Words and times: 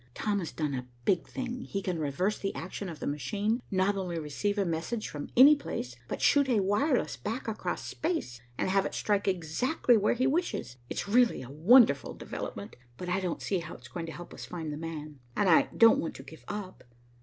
Tom 0.15 0.39
has 0.39 0.51
done 0.51 0.73
a 0.73 0.87
big 1.05 1.27
thing. 1.27 1.63
He 1.65 1.79
can 1.83 1.99
reverse 1.99 2.39
the 2.39 2.55
action 2.55 2.89
of 2.89 2.99
the 2.99 3.05
machine, 3.05 3.61
not 3.69 3.95
only 3.95 4.17
receive 4.17 4.57
a 4.57 4.65
message 4.65 5.07
from 5.07 5.29
any 5.37 5.55
place, 5.55 5.95
but 6.07 6.23
shoot 6.23 6.49
a 6.49 6.59
wireless 6.59 7.17
back 7.17 7.47
across 7.47 7.85
space, 7.85 8.41
and 8.57 8.67
have 8.67 8.83
it 8.83 8.95
strike 8.95 9.27
exactly 9.27 9.97
where 9.97 10.15
he 10.15 10.25
wishes. 10.25 10.77
It's 10.89 11.07
really 11.07 11.43
a 11.43 11.51
wonderful 11.51 12.15
development, 12.15 12.77
but 12.97 13.09
I 13.09 13.19
don't 13.19 13.43
see 13.43 13.59
how 13.59 13.75
it's 13.75 13.89
going 13.89 14.07
to 14.07 14.11
help 14.11 14.33
us 14.33 14.43
find 14.47 14.73
'the 14.73 14.77
man,' 14.77 15.19
and 15.35 15.47
I 15.47 15.69
don't 15.77 15.99
want 15.99 16.15
to 16.15 16.23
give 16.23 16.45
up. 16.47 16.83